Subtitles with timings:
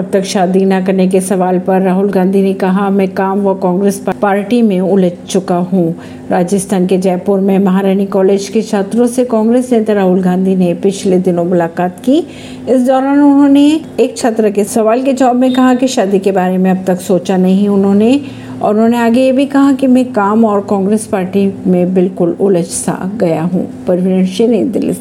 [0.00, 3.54] अब तक शादी न करने के सवाल पर राहुल गांधी ने कहा, मैं काम व
[3.54, 5.94] कांग्रेस पार्टी में उलझ चुका हूँ।
[6.30, 11.18] राजस्थान के जयपुर में महारानी कॉलेज के छात्रों से कांग्रेस नेता राहुल गांधी ने पिछले
[11.18, 12.18] दिनों मुलाकात की।
[12.68, 16.58] इस दौरान उन्होंने एक छात्र के सवाल के जवाब में कहा कि शादी के बारे
[16.58, 18.20] में अब तक सोचा नहीं उन्होंने।
[18.62, 22.64] और उन्होंने आगे ये भी कहा कि मैं काम और कांग्रेस पार्टी में बिल्कुल उलझ
[22.64, 24.92] सा गया हूँ। परवीन सिंह दिल्ली